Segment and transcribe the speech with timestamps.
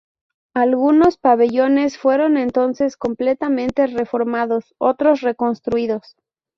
[0.55, 6.15] Algunos pabellones fueron entonces completamente reformados, otros reconstruidos.